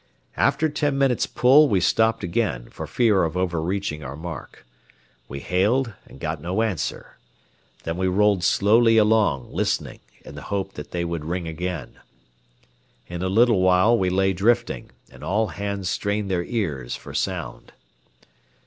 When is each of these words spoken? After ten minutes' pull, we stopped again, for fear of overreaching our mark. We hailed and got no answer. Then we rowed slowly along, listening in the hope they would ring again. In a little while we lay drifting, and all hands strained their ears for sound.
After 0.35 0.67
ten 0.67 0.97
minutes' 0.97 1.27
pull, 1.27 1.69
we 1.69 1.79
stopped 1.79 2.23
again, 2.23 2.71
for 2.71 2.87
fear 2.87 3.23
of 3.23 3.37
overreaching 3.37 4.03
our 4.03 4.15
mark. 4.15 4.65
We 5.27 5.41
hailed 5.41 5.93
and 6.07 6.19
got 6.19 6.41
no 6.41 6.63
answer. 6.63 7.19
Then 7.83 7.97
we 7.97 8.07
rowed 8.07 8.43
slowly 8.43 8.97
along, 8.97 9.53
listening 9.53 9.99
in 10.25 10.33
the 10.33 10.41
hope 10.49 10.73
they 10.73 11.05
would 11.05 11.25
ring 11.25 11.47
again. 11.47 11.99
In 13.09 13.21
a 13.21 13.29
little 13.29 13.61
while 13.61 13.95
we 13.95 14.09
lay 14.09 14.33
drifting, 14.33 14.89
and 15.11 15.23
all 15.23 15.49
hands 15.49 15.87
strained 15.87 16.31
their 16.31 16.45
ears 16.45 16.95
for 16.95 17.13
sound. 17.13 17.71